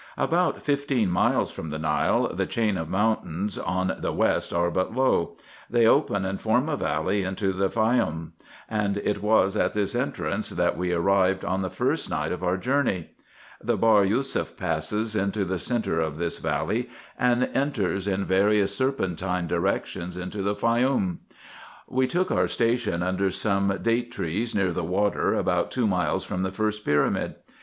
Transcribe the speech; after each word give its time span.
About 0.17 0.63
fifteen 0.63 1.11
miles 1.11 1.51
from 1.51 1.69
the 1.69 1.77
Nile? 1.77 2.33
the 2.33 2.47
chain 2.47 2.75
of 2.75 2.89
mountains 2.89 3.59
on 3.59 3.93
the 3.99 4.11
west 4.11 4.51
are 4.51 4.71
but 4.71 4.95
low. 4.95 5.37
They 5.69 5.85
open 5.85 6.25
and 6.25 6.41
form 6.41 6.67
a 6.69 6.75
valley 6.75 7.21
into 7.21 7.53
the 7.53 7.69
Faioum; 7.69 8.31
and 8.67 8.97
it 8.97 9.21
was 9.21 9.55
at 9.55 9.73
this 9.73 9.93
entrance 9.93 10.49
that 10.49 10.75
we 10.75 10.91
arrived 10.91 11.45
on 11.45 11.61
the 11.61 11.69
first 11.69 12.09
night 12.09 12.31
of 12.31 12.41
our 12.41 12.57
journey. 12.57 13.11
The 13.63 13.77
Bahr 13.77 14.03
Yousef 14.03 14.57
passes 14.57 15.11
3 15.13 15.25
c 15.25 15.29
378 15.31 15.37
RESEARCHES 15.37 15.37
AND 15.37 15.37
OPERATIONS 15.37 15.37
into 15.37 15.45
the 15.45 15.59
centre 15.59 15.99
of 15.99 16.17
tins 16.17 16.37
valley, 16.39 16.89
and 17.19 17.43
enters, 17.55 18.07
in 18.07 18.25
various 18.25 18.75
serpentine 18.75 19.45
directions, 19.45 20.17
into 20.17 20.41
the 20.41 20.55
Faioum. 20.55 21.19
We 21.87 22.07
took 22.07 22.31
our 22.31 22.47
station 22.47 23.03
under 23.03 23.29
some 23.29 23.77
date 23.83 24.11
trees 24.11 24.55
near 24.55 24.71
the 24.73 24.83
water, 24.83 25.35
about 25.35 25.69
two 25.69 25.85
miles 25.85 26.25
from 26.25 26.41
the 26.41 26.51
first 26.51 26.83
pyramid. 26.83 27.35